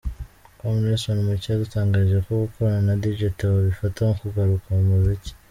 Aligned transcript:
com, 0.59 0.73
Nelson 0.81 1.17
Mucyo 1.25 1.47
yadutangarije 1.49 2.17
ko 2.25 2.31
gukorana 2.43 2.81
na 2.87 2.93
Dj 3.01 3.19
Theo 3.37 3.51
abifata 3.61 4.01
nko 4.05 4.13
kugaruka 4.21 4.67
mu 4.75 4.83
muziki. 4.91 5.31